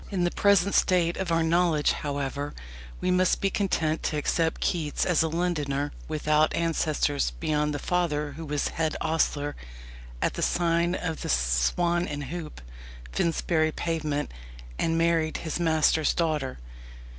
In 0.09 0.23
the 0.23 0.31
present 0.31 0.73
state 0.73 1.15
of 1.17 1.31
our 1.31 1.43
knowledge, 1.43 1.91
however, 1.91 2.55
we 3.01 3.11
must 3.11 3.39
be 3.39 3.51
content 3.51 4.01
to 4.01 4.17
accept 4.17 4.59
Keats 4.59 5.05
as 5.05 5.21
a 5.21 5.27
Londoner 5.27 5.91
without 6.07 6.55
ancestors 6.55 7.29
beyond 7.39 7.71
the 7.71 7.77
father 7.77 8.31
who 8.31 8.43
was 8.43 8.69
head 8.69 8.95
ostler 8.99 9.55
at 10.19 10.33
the 10.33 10.41
sign 10.41 10.95
of 10.95 11.21
the 11.21 11.29
"Swan 11.29 12.07
and 12.07 12.23
Hoop," 12.23 12.61
Finsbury 13.11 13.71
Pavement, 13.71 14.31
and 14.79 14.97
married 14.97 15.37
his 15.37 15.59
master's 15.59 16.15
daughter. 16.15 16.57